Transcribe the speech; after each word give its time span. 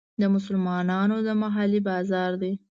د 0.21 0.23
مسلمانانو 0.35 1.17
د 1.27 1.29
محلې 1.41 1.79
بازار 1.89 2.31
دی. 2.41 2.53